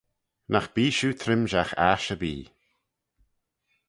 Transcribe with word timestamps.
Nagh 0.51 0.69
bee 0.73 0.91
shiu 0.97 1.09
trimshagh 1.21 1.73
aght 1.87 2.09
erbee. 2.13 2.43